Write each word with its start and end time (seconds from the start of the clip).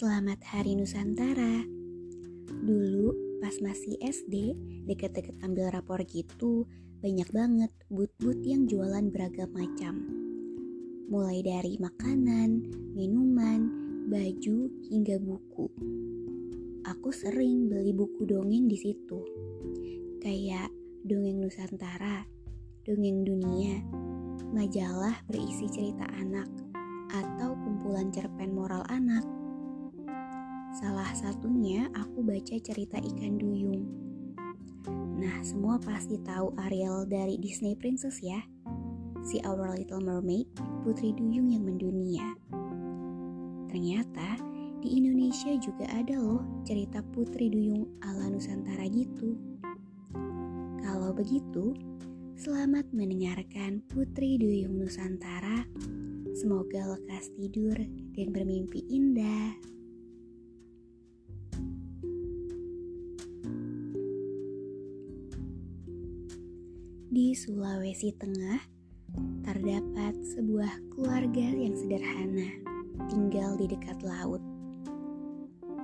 Selamat 0.00 0.40
Hari 0.48 0.80
Nusantara. 0.80 1.60
Dulu 2.48 3.36
pas 3.36 3.52
masih 3.60 4.00
SD, 4.00 4.56
deket-deket 4.88 5.36
ambil 5.44 5.68
rapor 5.68 6.00
gitu, 6.08 6.64
banyak 7.04 7.28
banget 7.28 7.68
but-but 7.92 8.40
yang 8.40 8.64
jualan 8.64 9.12
beragam 9.12 9.52
macam. 9.52 10.00
Mulai 11.04 11.44
dari 11.44 11.76
makanan, 11.76 12.64
minuman, 12.96 13.60
baju, 14.08 14.72
hingga 14.88 15.20
buku. 15.20 15.68
Aku 16.88 17.12
sering 17.12 17.68
beli 17.68 17.92
buku 17.92 18.24
dongeng 18.24 18.72
di 18.72 18.80
situ. 18.80 19.20
Kayak 20.24 20.72
Dongeng 21.04 21.44
Nusantara, 21.44 22.24
Dongeng 22.88 23.20
Dunia, 23.20 23.84
majalah 24.56 25.20
berisi 25.28 25.68
cerita 25.68 26.08
anak, 26.16 26.48
atau 27.12 27.52
kumpulan 27.52 28.08
cerpen 28.08 28.56
moral 28.56 28.80
anak. 28.88 29.39
Salah 30.70 31.10
satunya 31.18 31.90
aku 31.98 32.22
baca 32.22 32.54
cerita 32.62 33.02
ikan 33.02 33.42
duyung. 33.42 33.90
Nah, 35.18 35.42
semua 35.42 35.82
pasti 35.82 36.14
tahu 36.22 36.54
Ariel 36.62 37.10
dari 37.10 37.34
Disney 37.42 37.74
Princess 37.74 38.22
ya. 38.22 38.38
Si 39.26 39.42
Our 39.42 39.74
Little 39.74 39.98
Mermaid, 39.98 40.46
putri 40.86 41.10
duyung 41.10 41.50
yang 41.50 41.66
mendunia. 41.66 42.38
Ternyata 43.66 44.38
di 44.78 44.96
Indonesia 44.96 45.50
juga 45.58 45.90
ada 45.90 46.16
loh 46.16 46.62
cerita 46.62 47.02
putri 47.02 47.50
duyung 47.50 47.90
ala 48.06 48.30
Nusantara 48.30 48.86
gitu. 48.86 49.36
Kalau 50.80 51.10
begitu, 51.10 51.74
selamat 52.38 52.88
mendengarkan 52.94 53.82
Putri 53.90 54.38
Duyung 54.38 54.80
Nusantara. 54.80 55.66
Semoga 56.32 56.96
lekas 56.96 57.28
tidur 57.36 57.76
dan 58.14 58.32
bermimpi 58.32 58.86
indah. 58.88 59.54
Di 67.20 67.36
Sulawesi 67.36 68.16
Tengah, 68.16 68.64
terdapat 69.44 70.16
sebuah 70.32 70.72
keluarga 70.88 71.52
yang 71.52 71.76
sederhana, 71.76 72.48
tinggal 73.12 73.60
di 73.60 73.68
dekat 73.68 74.00
laut. 74.00 74.40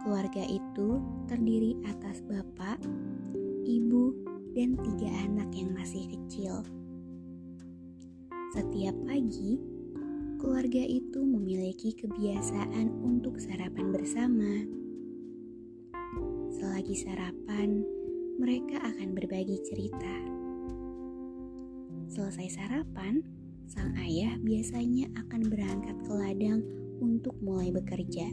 Keluarga 0.00 0.40
itu 0.48 0.96
terdiri 1.28 1.76
atas 1.92 2.24
bapak, 2.24 2.80
ibu, 3.68 4.16
dan 4.56 4.80
tiga 4.80 5.12
anak 5.28 5.52
yang 5.52 5.76
masih 5.76 6.08
kecil. 6.08 6.64
Setiap 8.56 8.96
pagi, 9.04 9.60
keluarga 10.40 10.88
itu 10.88 11.20
memiliki 11.20 12.00
kebiasaan 12.00 13.04
untuk 13.04 13.36
sarapan 13.36 13.92
bersama. 13.92 14.64
Selagi 16.48 16.96
sarapan, 16.96 17.84
mereka 18.40 18.80
akan 18.88 19.12
berbagi 19.12 19.60
cerita. 19.68 20.45
Selesai 22.06 22.48
sarapan, 22.54 23.22
sang 23.66 23.92
ayah 23.98 24.38
biasanya 24.38 25.10
akan 25.18 25.42
berangkat 25.50 25.96
ke 26.06 26.12
ladang 26.14 26.62
untuk 27.02 27.34
mulai 27.42 27.74
bekerja. 27.74 28.30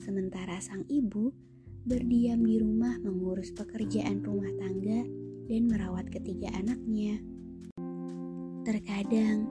Sementara 0.00 0.56
sang 0.64 0.88
ibu 0.88 1.30
berdiam 1.86 2.42
di 2.42 2.58
rumah 2.58 2.98
mengurus 3.04 3.52
pekerjaan 3.54 4.24
rumah 4.24 4.50
tangga 4.58 5.06
dan 5.46 5.62
merawat 5.70 6.10
ketiga 6.10 6.50
anaknya. 6.56 7.22
Terkadang, 8.66 9.46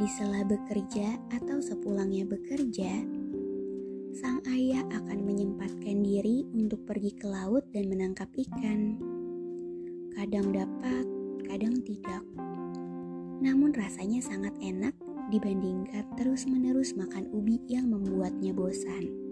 di 0.00 0.08
sela 0.08 0.42
bekerja 0.48 1.20
atau 1.30 1.60
sepulangnya 1.60 2.24
bekerja, 2.24 3.04
sang 4.16 4.40
ayah 4.48 4.82
akan 4.94 5.26
menyempatkan 5.26 6.00
diri 6.00 6.48
untuk 6.56 6.86
pergi 6.88 7.12
ke 7.18 7.26
laut 7.28 7.68
dan 7.74 7.92
menangkap 7.92 8.30
ikan. 8.32 8.96
Kadang 10.16 10.54
dapat, 10.54 11.13
kadang 11.44 11.78
tidak. 11.84 12.24
Namun 13.44 13.76
rasanya 13.76 14.24
sangat 14.24 14.56
enak 14.60 14.96
dibandingkan 15.28 16.04
terus-menerus 16.16 16.96
makan 16.96 17.28
ubi 17.32 17.60
yang 17.68 17.88
membuatnya 17.88 18.52
bosan. 18.52 19.24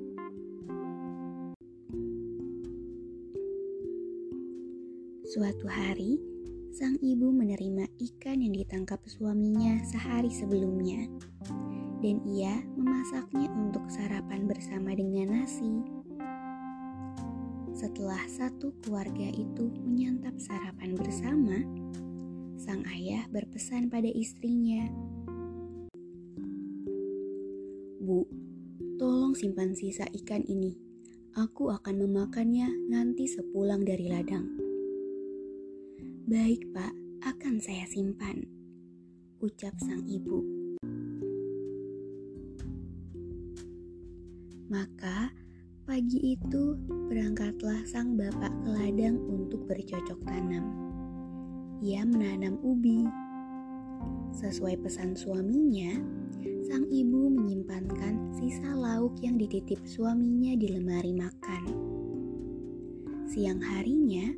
Suatu 5.32 5.64
hari, 5.64 6.20
sang 6.76 7.00
ibu 7.00 7.32
menerima 7.32 7.88
ikan 7.96 8.44
yang 8.44 8.52
ditangkap 8.52 9.00
suaminya 9.08 9.80
sehari 9.88 10.28
sebelumnya, 10.28 11.08
dan 12.04 12.20
ia 12.28 12.60
memasaknya 12.76 13.48
untuk 13.56 13.88
sarapan 13.88 14.44
bersama 14.44 14.92
dengan 14.92 15.40
nasi. 15.40 15.72
Setelah 17.72 18.20
satu 18.28 18.76
keluarga 18.84 19.32
itu 19.32 19.72
menyantap 19.80 20.36
sarapan 20.36 20.92
bersama, 21.00 21.64
sang 22.62 22.86
ayah 22.94 23.26
berpesan 23.34 23.90
pada 23.90 24.06
istrinya, 24.06 24.86
"Bu, 27.98 28.22
tolong 29.02 29.34
simpan 29.34 29.74
sisa 29.74 30.06
ikan 30.22 30.46
ini. 30.46 30.78
Aku 31.34 31.74
akan 31.74 32.06
memakannya 32.06 32.70
nanti 32.86 33.26
sepulang 33.26 33.82
dari 33.82 34.06
ladang." 34.06 34.46
Baik, 36.30 36.70
Pak, 36.70 36.94
akan 37.26 37.58
saya 37.58 37.82
simpan, 37.90 38.46
ucap 39.42 39.74
sang 39.82 40.06
ibu. 40.06 40.46
Maka 44.70 45.34
pagi 45.82 46.38
itu 46.38 46.78
berangkatlah 47.10 47.82
sang 47.90 48.14
bapak 48.14 48.54
ke 48.62 48.68
ladang 48.70 49.18
untuk 49.18 49.66
bercocok 49.66 50.22
tanam. 50.22 50.81
Ia 51.82 52.06
menanam 52.06 52.62
ubi. 52.62 53.02
Sesuai 54.38 54.78
pesan 54.86 55.18
suaminya, 55.18 55.98
sang 56.62 56.86
ibu 56.86 57.26
menyimpankan 57.26 58.38
sisa 58.38 58.70
lauk 58.70 59.18
yang 59.18 59.34
dititip 59.34 59.82
suaminya 59.82 60.54
di 60.54 60.78
lemari 60.78 61.10
makan. 61.10 61.62
Siang 63.26 63.58
harinya, 63.58 64.30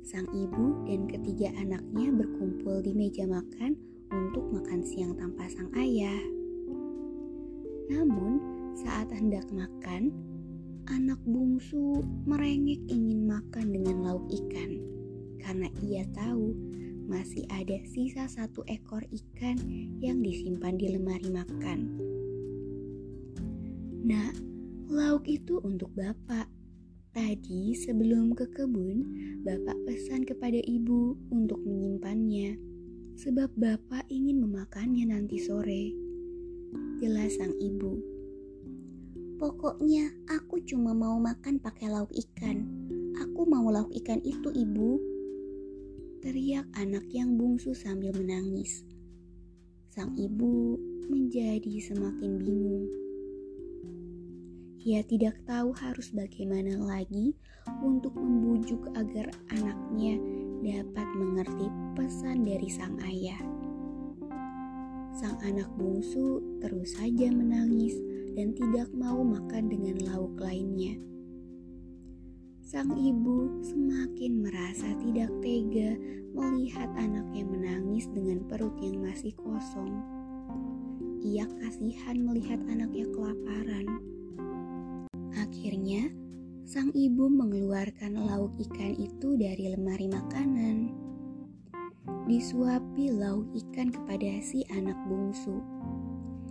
sang 0.00 0.32
ibu 0.32 0.88
dan 0.88 1.04
ketiga 1.12 1.52
anaknya 1.60 2.08
berkumpul 2.08 2.80
di 2.80 2.96
meja 2.96 3.28
makan 3.28 3.76
untuk 4.08 4.48
makan 4.48 4.80
siang 4.80 5.12
tanpa 5.12 5.44
sang 5.52 5.68
ayah. 5.76 6.24
Namun, 7.92 8.40
saat 8.72 9.12
hendak 9.12 9.44
makan, 9.52 10.08
anak 10.88 11.20
bungsu 11.28 12.00
merengek 12.24 12.80
ingin 12.88 13.28
makan 13.28 13.76
dengan 13.76 14.08
lauk 14.08 14.24
ikan 14.32 14.97
karena 15.40 15.70
ia 15.80 16.04
tahu 16.12 16.54
masih 17.08 17.48
ada 17.48 17.80
sisa 17.88 18.28
satu 18.28 18.66
ekor 18.68 19.00
ikan 19.08 19.56
yang 20.02 20.20
disimpan 20.20 20.76
di 20.76 20.92
lemari 20.92 21.30
makan. 21.32 21.78
Nah, 24.08 24.30
Lauk 24.88 25.28
itu 25.28 25.60
untuk 25.60 25.92
bapak. 25.92 26.48
Tadi 27.12 27.76
sebelum 27.76 28.32
ke 28.32 28.48
kebun, 28.56 29.04
bapak 29.44 29.76
pesan 29.84 30.24
kepada 30.24 30.56
ibu 30.64 31.12
untuk 31.28 31.60
menyimpannya, 31.60 32.56
sebab 33.20 33.52
bapak 33.52 34.08
ingin 34.08 34.40
memakannya 34.40 35.12
nanti 35.12 35.36
sore. 35.36 35.92
Jelas 37.04 37.36
sang 37.36 37.52
ibu. 37.60 38.00
Pokoknya 39.36 40.08
aku 40.24 40.64
cuma 40.64 40.96
mau 40.96 41.20
makan 41.20 41.60
pakai 41.60 41.92
lauk 41.92 42.08
ikan. 42.16 42.64
Aku 43.20 43.44
mau 43.44 43.68
lauk 43.68 43.92
ikan 43.92 44.24
itu, 44.24 44.48
ibu. 44.56 45.04
Teriak 46.18 46.66
anak 46.74 47.06
yang 47.14 47.38
bungsu 47.38 47.70
sambil 47.78 48.10
menangis. 48.10 48.82
Sang 49.86 50.18
ibu 50.18 50.74
menjadi 51.06 51.78
semakin 51.78 52.42
bingung. 52.42 52.90
Ia 54.82 55.06
tidak 55.06 55.38
tahu 55.46 55.70
harus 55.78 56.10
bagaimana 56.10 56.74
lagi 56.74 57.38
untuk 57.86 58.18
membujuk 58.18 58.90
agar 58.98 59.30
anaknya 59.54 60.18
dapat 60.58 61.06
mengerti 61.14 61.70
pesan 61.94 62.42
dari 62.42 62.66
sang 62.66 62.98
ayah. 63.06 63.38
Sang 65.14 65.38
anak 65.46 65.70
bungsu 65.78 66.42
terus 66.58 66.98
saja 66.98 67.30
menangis 67.30 67.94
dan 68.34 68.58
tidak 68.58 68.90
mau 68.90 69.22
makan 69.22 69.70
dengan 69.70 70.02
lauk 70.02 70.34
lainnya. 70.42 70.98
Sang 72.68 72.92
ibu 73.00 73.64
semakin 73.64 74.44
merasa 74.44 74.92
tidak 75.00 75.32
tega 75.40 75.96
melihat 76.36 76.92
anaknya 77.00 77.48
menangis 77.48 78.04
dengan 78.12 78.44
perut 78.44 78.76
yang 78.84 79.00
masih 79.00 79.32
kosong. 79.40 80.04
Ia 81.24 81.48
kasihan 81.64 82.20
melihat 82.20 82.60
anaknya 82.68 83.08
kelaparan. 83.08 83.88
Akhirnya, 85.40 86.12
sang 86.68 86.92
ibu 86.92 87.32
mengeluarkan 87.32 88.20
lauk 88.28 88.52
ikan 88.68 88.92
itu 89.00 89.40
dari 89.40 89.72
lemari 89.72 90.12
makanan. 90.12 90.92
Disuapi 92.28 93.16
lauk 93.16 93.48
ikan 93.64 93.88
kepada 93.88 94.44
si 94.44 94.68
anak 94.68 95.00
bungsu, 95.08 95.64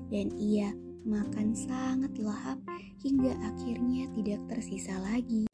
dan 0.10 0.34
ia 0.34 0.74
makan 1.06 1.54
sangat 1.54 2.18
lahap 2.18 2.58
hingga 3.06 3.38
akhirnya 3.46 4.10
tidak 4.18 4.42
tersisa 4.50 4.98
lagi. 5.06 5.46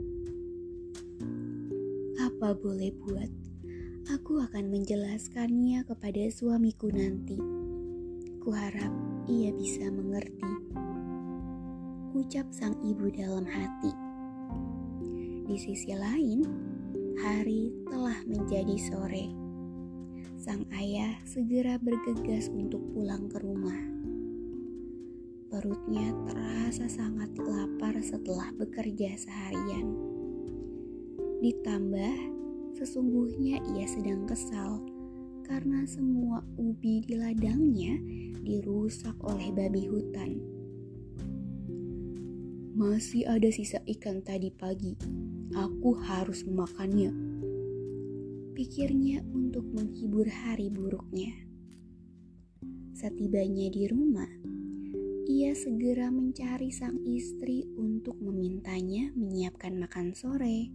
Apa 2.43 2.59
boleh 2.59 2.91
buat, 2.99 3.31
aku 4.11 4.43
akan 4.43 4.67
menjelaskannya 4.67 5.79
kepada 5.87 6.27
suamiku 6.27 6.91
nanti. 6.91 7.39
Kuharap 8.43 8.91
ia 9.31 9.55
bisa 9.55 9.87
mengerti. 9.87 10.51
Ucap 12.11 12.43
sang 12.51 12.75
ibu 12.83 13.07
dalam 13.15 13.47
hati. 13.47 13.95
Di 15.47 15.55
sisi 15.55 15.95
lain, 15.95 16.43
hari 17.23 17.71
telah 17.87 18.19
menjadi 18.27 18.75
sore. 18.91 19.31
Sang 20.35 20.67
ayah 20.75 21.15
segera 21.23 21.79
bergegas 21.79 22.51
untuk 22.51 22.83
pulang 22.91 23.31
ke 23.31 23.39
rumah. 23.39 23.79
Perutnya 25.47 26.11
terasa 26.27 26.91
sangat 26.91 27.31
lapar 27.39 27.95
setelah 28.03 28.51
bekerja 28.59 29.15
seharian. 29.15 30.12
Ditambah, 31.43 32.15
sesungguhnya 32.79 33.59
ia 33.75 33.83
sedang 33.83 34.23
kesal 34.23 34.79
karena 35.43 35.83
semua 35.83 36.39
ubi 36.55 37.03
di 37.03 37.19
ladangnya 37.19 37.99
dirusak 38.47 39.11
oleh 39.19 39.51
babi 39.51 39.91
hutan. 39.91 40.39
Masih 42.79 43.27
ada 43.27 43.51
sisa 43.51 43.83
ikan 43.83 44.23
tadi 44.23 44.55
pagi. 44.55 44.95
Aku 45.51 45.91
harus 46.07 46.47
memakannya. 46.47 47.11
Pikirnya 48.55 49.27
untuk 49.35 49.67
menghibur 49.67 50.31
hari 50.31 50.71
buruknya. 50.71 51.35
Setibanya 52.95 53.67
di 53.67 53.83
rumah, 53.91 54.31
ia 55.27 55.51
segera 55.51 56.07
mencari 56.07 56.71
sang 56.71 57.03
istri 57.03 57.67
untuk 57.75 58.15
memintanya 58.23 59.11
menyiapkan 59.11 59.75
makan 59.75 60.15
sore. 60.15 60.71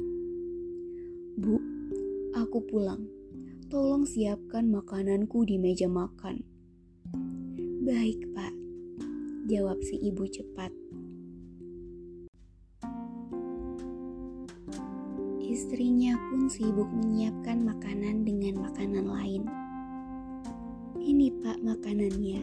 Bu, 1.38 1.54
aku 2.34 2.58
pulang. 2.66 3.06
Tolong 3.70 4.02
siapkan 4.02 4.66
makananku 4.74 5.46
di 5.46 5.54
meja 5.54 5.86
makan. 5.86 6.42
Baik, 7.86 8.26
Pak. 8.34 8.50
Jawab 9.46 9.78
si 9.86 10.02
ibu 10.02 10.26
cepat. 10.26 10.74
Istrinya 15.38 16.18
pun 16.26 16.50
sibuk 16.50 16.90
menyiapkan 16.90 17.62
makanan 17.62 18.26
dengan 18.26 18.58
makanan 18.66 19.06
lain. 19.06 19.46
Ini, 20.98 21.38
Pak, 21.38 21.62
makanannya 21.62 22.42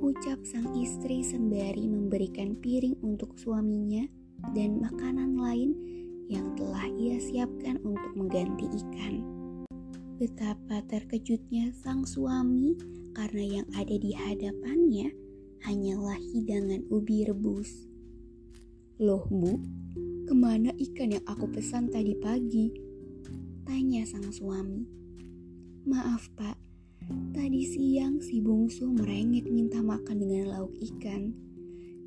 ucap 0.00 0.40
sang 0.48 0.72
istri 0.80 1.20
sembari 1.20 1.92
memberikan 1.92 2.56
piring 2.56 2.96
untuk 3.04 3.36
suaminya 3.36 4.08
dan 4.56 4.80
makanan 4.80 5.36
lain 5.36 5.76
yang 6.26 6.54
telah 6.58 6.86
ia 6.98 7.18
siapkan 7.18 7.78
untuk 7.86 8.12
mengganti 8.14 8.66
ikan. 8.70 9.24
Betapa 10.16 10.80
terkejutnya 10.88 11.70
sang 11.76 12.06
suami 12.08 12.76
karena 13.12 13.60
yang 13.60 13.66
ada 13.76 13.96
di 13.96 14.12
hadapannya 14.16 15.12
hanyalah 15.64 16.16
hidangan 16.18 16.84
ubi 16.88 17.26
rebus. 17.26 17.88
Loh 19.02 19.28
bu, 19.28 19.60
ke 20.24 20.34
mana 20.34 20.72
ikan 20.76 21.16
yang 21.16 21.24
aku 21.28 21.48
pesan 21.52 21.92
tadi 21.92 22.16
pagi? 22.16 22.72
Tanya 23.68 24.08
sang 24.08 24.32
suami. 24.32 24.88
Maaf 25.86 26.32
pak, 26.34 26.56
Tadi 27.06 27.62
siang 27.62 28.18
si 28.18 28.42
bungsu 28.42 28.90
merengek 28.90 29.46
minta 29.46 29.78
makan 29.78 30.18
dengan 30.18 30.58
lauk 30.58 30.74
ikan. 30.74 31.30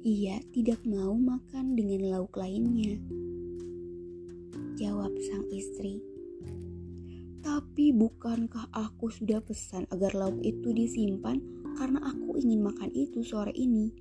Ia 0.04 0.44
tidak 0.52 0.84
mau 0.84 1.16
makan 1.16 1.80
dengan 1.80 2.12
lauk 2.12 2.36
lainnya. 2.36 3.00
Jawab 4.80 5.12
sang 5.28 5.44
istri. 5.52 6.00
Tapi 7.44 7.92
bukankah 7.92 8.72
aku 8.72 9.12
sudah 9.12 9.44
pesan 9.44 9.84
agar 9.92 10.16
lauk 10.16 10.40
itu 10.40 10.72
disimpan 10.72 11.44
karena 11.76 12.00
aku 12.00 12.40
ingin 12.40 12.64
makan 12.64 12.88
itu 12.96 13.20
sore 13.20 13.52
ini? 13.60 13.92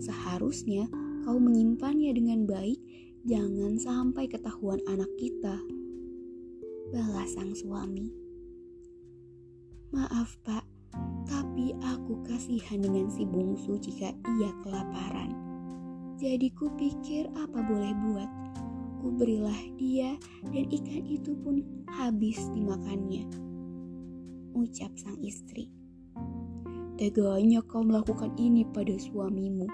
Seharusnya 0.00 0.88
kau 1.28 1.36
menyimpannya 1.36 2.16
dengan 2.16 2.48
baik, 2.48 2.80
jangan 3.28 3.76
sampai 3.76 4.24
ketahuan 4.24 4.80
anak 4.88 5.12
kita. 5.20 5.60
Balas 6.88 7.36
sang 7.36 7.52
suami. 7.52 8.08
Maaf 9.92 10.40
pak, 10.40 10.64
tapi 11.28 11.76
aku 11.84 12.24
kasihan 12.24 12.80
dengan 12.80 13.12
si 13.12 13.28
bungsu 13.28 13.76
jika 13.76 14.08
ia 14.40 14.50
kelaparan. 14.64 15.36
Jadi 16.16 16.48
kupikir 16.56 17.28
apa 17.36 17.60
boleh 17.60 17.92
buat. 18.08 18.43
Ku 19.04 19.12
berilah 19.12 19.60
dia 19.76 20.16
dan 20.48 20.64
ikan 20.64 21.04
itu 21.04 21.36
pun 21.44 21.60
habis 21.92 22.40
dimakannya. 22.56 23.28
Ucap 24.56 24.96
sang 24.96 25.20
istri. 25.20 25.68
Teganya 26.96 27.60
kau 27.68 27.84
melakukan 27.84 28.32
ini 28.40 28.64
pada 28.64 28.96
suamimu. 28.96 29.68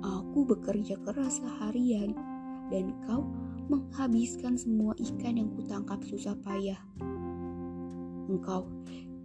Aku 0.00 0.48
bekerja 0.48 0.96
keras 1.04 1.36
seharian 1.36 2.16
dan 2.72 2.96
kau 3.04 3.28
menghabiskan 3.68 4.56
semua 4.56 4.96
ikan 4.96 5.36
yang 5.36 5.52
kutangkap 5.60 6.00
susah 6.08 6.32
payah. 6.40 6.80
Engkau 8.24 8.64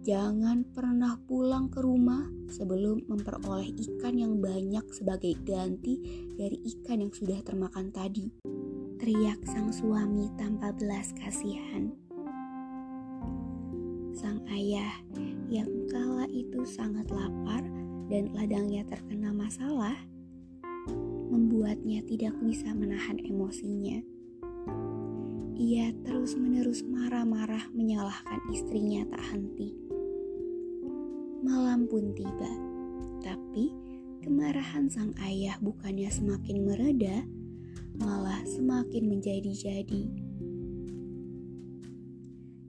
Jangan 0.04 0.62
pernah 0.76 1.16
pulang 1.24 1.66
ke 1.66 1.80
rumah 1.82 2.30
sebelum 2.52 3.02
memperoleh 3.10 3.72
ikan 3.74 4.14
yang 4.14 4.38
banyak 4.38 4.84
sebagai 4.92 5.34
ganti 5.42 5.98
dari 6.36 6.60
ikan 6.62 7.00
yang 7.00 7.10
sudah 7.10 7.42
termakan 7.42 7.90
tadi. 7.90 8.55
Teriak 8.96 9.44
sang 9.44 9.68
suami 9.68 10.32
tanpa 10.40 10.72
belas 10.72 11.12
kasihan. 11.12 11.92
Sang 14.16 14.40
ayah 14.48 14.88
yang 15.52 15.68
kala 15.92 16.24
itu 16.32 16.64
sangat 16.64 17.04
lapar 17.12 17.60
dan 18.08 18.32
ladangnya 18.32 18.88
terkena 18.88 19.36
masalah, 19.36 19.92
membuatnya 21.28 22.00
tidak 22.08 22.32
bisa 22.40 22.72
menahan 22.72 23.20
emosinya. 23.20 24.00
Ia 25.60 25.92
terus-menerus 26.00 26.80
marah-marah 26.88 27.68
menyalahkan 27.76 28.40
istrinya 28.48 29.04
tak 29.12 29.20
henti. 29.28 29.76
Malam 31.44 31.84
pun 31.84 32.16
tiba, 32.16 32.52
tapi 33.20 33.76
kemarahan 34.24 34.88
sang 34.88 35.12
ayah 35.20 35.60
bukannya 35.60 36.08
semakin 36.08 36.64
mereda, 36.64 37.28
malah 37.98 38.40
semakin 38.44 39.08
menjadi-jadi. 39.08 40.04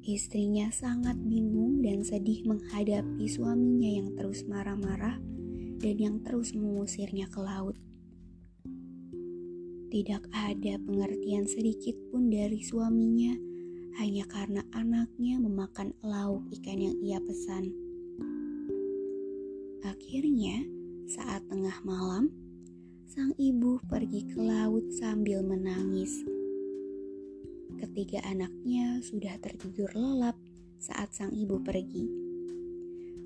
Istrinya 0.08 0.72
sangat 0.72 1.20
bingung 1.20 1.84
dan 1.84 2.00
sedih 2.00 2.48
menghadapi 2.48 3.28
suaminya 3.28 3.92
yang 3.92 4.10
terus 4.16 4.48
marah-marah 4.48 5.20
dan 5.84 5.96
yang 6.00 6.24
terus 6.24 6.56
mengusirnya 6.56 7.28
ke 7.28 7.44
laut. 7.44 7.76
Tidak 9.92 10.24
ada 10.32 10.74
pengertian 10.84 11.44
sedikit 11.48 11.96
pun 12.08 12.32
dari 12.32 12.64
suaminya 12.64 13.36
hanya 14.00 14.24
karena 14.32 14.64
anaknya 14.72 15.44
memakan 15.44 15.92
lauk 16.00 16.44
ikan 16.56 16.80
yang 16.80 16.96
ia 17.04 17.20
pesan. 17.20 17.68
Akhirnya, 19.84 20.64
saat 21.08 21.44
tengah 21.52 21.84
malam, 21.84 22.32
sang 23.08 23.32
ibu 23.40 23.80
pergi 23.88 24.28
ke 24.28 24.36
laut 24.36 24.84
sambil 24.92 25.40
menangis. 25.40 26.28
Ketiga 27.80 28.20
anaknya 28.28 29.00
sudah 29.00 29.32
tertidur 29.40 29.88
lelap 29.96 30.36
saat 30.76 31.16
sang 31.16 31.32
ibu 31.32 31.56
pergi, 31.64 32.04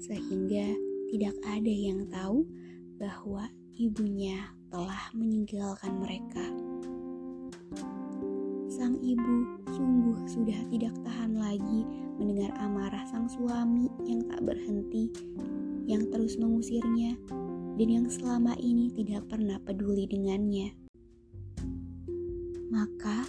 sehingga 0.06 0.78
tidak 1.10 1.34
ada 1.50 1.74
yang 1.74 2.06
tahu 2.14 2.46
bahwa 3.02 3.50
ibunya 3.74 4.54
telah 4.70 5.10
meninggalkan 5.18 5.98
mereka. 5.98 6.46
Sang 8.70 9.02
ibu 9.02 9.66
sungguh 9.66 10.30
sudah 10.30 10.62
tidak 10.70 10.94
tahan 11.02 11.34
lagi 11.42 11.82
mendengar 12.22 12.54
amarah 12.62 13.02
sang 13.10 13.26
suami 13.26 13.90
yang 14.06 14.22
tak 14.30 14.46
berhenti, 14.46 15.10
yang 15.90 16.06
terus 16.14 16.38
mengusirnya, 16.38 17.18
dan 17.80 17.88
yang 17.88 18.08
selama 18.12 18.56
ini 18.60 18.92
tidak 18.92 19.28
pernah 19.32 19.58
peduli 19.64 20.08
dengannya. 20.08 20.76
Maka, 22.72 23.28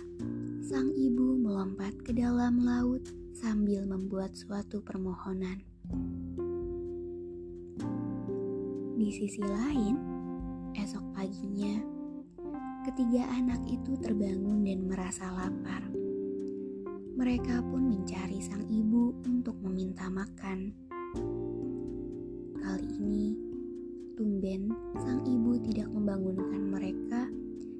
sang 0.62 0.94
ibu 0.94 1.34
melompat 1.34 1.98
ke 2.06 2.14
dalam 2.14 2.62
laut 2.62 3.02
sambil 3.34 3.82
membuat 3.86 4.38
suatu 4.38 4.78
permohonan. 4.82 5.58
Di 8.94 9.08
sisi 9.10 9.42
lain, 9.42 9.98
esok 10.78 11.02
paginya, 11.10 11.82
ketiga 12.86 13.26
anak 13.34 13.58
itu 13.66 13.98
terbangun 13.98 14.62
dan 14.62 14.86
merasa 14.86 15.26
lapar. 15.34 15.82
Mereka 17.18 17.66
pun 17.66 17.82
mencari 17.92 18.38
sang 18.38 18.62
ibu 18.70 19.10
untuk 19.26 19.58
meminta 19.58 20.06
makan. 20.06 20.70
Kali 22.62 22.88
ini, 22.94 23.51
tumben 24.16 24.72
sang 25.00 25.24
ibu 25.24 25.56
tidak 25.60 25.88
membangunkan 25.88 26.62
mereka 26.68 27.28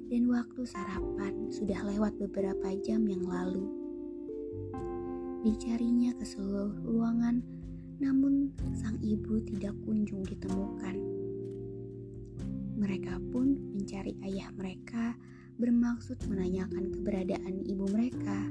dan 0.09 0.29
waktu 0.29 0.61
sarapan 0.65 1.49
sudah 1.49 1.79
lewat 1.89 2.13
beberapa 2.21 2.73
jam 2.81 3.05
yang 3.05 3.25
lalu. 3.25 3.65
Dicarinya 5.43 6.15
ke 6.15 6.25
seluruh 6.25 6.73
ruangan, 6.85 7.43
namun 7.99 8.53
sang 8.77 8.97
ibu 9.01 9.41
tidak 9.43 9.75
kunjung 9.83 10.23
ditemukan. 10.23 10.95
Mereka 12.77 13.19
pun 13.31 13.53
mencari 13.73 14.17
ayah 14.25 14.49
mereka 14.55 15.17
bermaksud 15.57 16.17
menanyakan 16.29 16.89
keberadaan 16.93 17.63
ibu 17.67 17.85
mereka. 17.91 18.49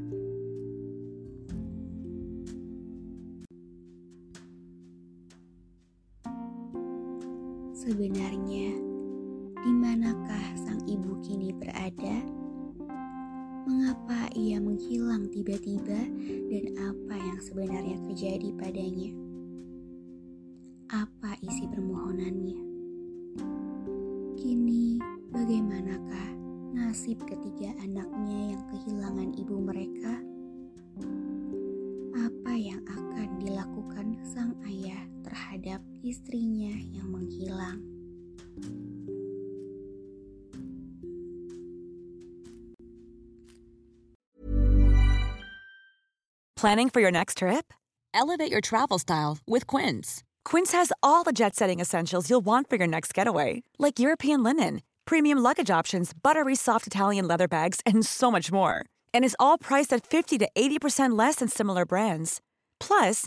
Sebenarnya, 7.83 8.79
di 9.59 9.73
manakah 9.75 10.55
sang 10.55 10.87
ibu 10.87 11.19
kini 11.19 11.51
berada? 11.51 12.23
Mengapa 13.67 14.31
ia 14.39 14.63
menghilang 14.63 15.27
tiba-tiba 15.35 15.99
dan 16.47 16.65
apa 16.79 17.15
yang 17.19 17.43
sebenarnya 17.43 17.99
terjadi 18.07 18.55
padanya? 18.55 19.11
Apa 20.95 21.35
isi 21.43 21.67
permohonannya? 21.75 22.63
Kini, 24.39 25.03
bagaimanakah 25.35 26.39
nasib 26.79 27.19
ketiga 27.27 27.75
anaknya 27.83 28.55
yang 28.55 28.63
kehilangan 28.71 29.35
ibu 29.35 29.59
mereka? 29.59 30.02
Istrinya 36.13 36.77
yang 36.93 37.09
menghilang. 37.09 37.81
Planning 46.63 46.91
for 46.91 47.01
your 47.01 47.11
next 47.11 47.39
trip? 47.39 47.75
Elevate 48.15 48.53
your 48.53 48.61
travel 48.61 48.99
style 49.01 49.39
with 49.49 49.67
Quince. 49.67 50.23
Quince 50.45 50.71
has 50.73 50.93
all 51.03 51.25
the 51.25 51.33
jet 51.33 51.57
setting 51.57 51.81
essentials 51.81 52.31
you'll 52.31 52.45
want 52.45 52.69
for 52.71 52.77
your 52.77 52.87
next 52.87 53.15
getaway, 53.15 53.65
like 53.79 53.99
European 53.99 54.45
linen, 54.45 54.83
premium 55.05 55.39
luggage 55.39 55.71
options, 55.71 56.13
buttery 56.13 56.55
soft 56.55 56.87
Italian 56.87 57.27
leather 57.27 57.49
bags, 57.49 57.81
and 57.85 58.07
so 58.07 58.31
much 58.31 58.53
more. 58.53 58.85
And 59.13 59.25
is 59.25 59.37
all 59.41 59.59
priced 59.59 59.93
at 59.93 60.07
50 60.07 60.39
to 60.39 60.49
80% 60.55 61.19
less 61.19 61.37
than 61.37 61.49
similar 61.49 61.85
brands. 61.85 62.41
Plus, 62.79 63.27